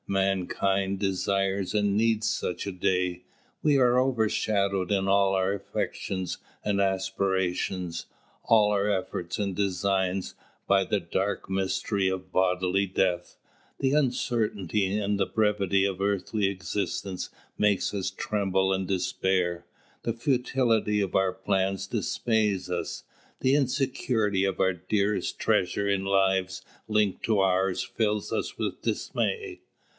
[0.07, 3.23] Mankind desires and needs such a day.
[3.61, 8.07] We are overshadowed in all our affections and aspirations,
[8.43, 10.33] all our efforts, and designs,
[10.67, 13.37] by the dark mystery of bodily death;
[13.79, 19.65] the uncertainty and the brevity of earthly existence make us tremble and despair;
[20.01, 23.03] the futility of our plans dismays us;
[23.39, 29.61] the insecurity of our dearest treasure in lives linked to ours fills us with dismay.